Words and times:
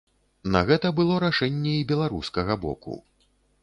На 0.55 0.61
гэта 0.69 0.87
было 1.01 1.19
рашэнне 1.25 1.77
і 1.83 1.87
беларускага 1.95 2.53
боку. 2.69 3.03